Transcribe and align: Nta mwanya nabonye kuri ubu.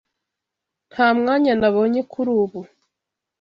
Nta 0.91 1.07
mwanya 1.19 1.53
nabonye 1.59 2.01
kuri 2.11 2.29
ubu. 2.41 2.59